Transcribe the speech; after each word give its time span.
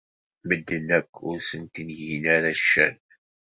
Medden 0.47 0.87
akk 0.97 1.13
ur 1.29 1.37
sent-gin 1.49 2.23
ara 2.35 2.51
ccan. 2.59 2.95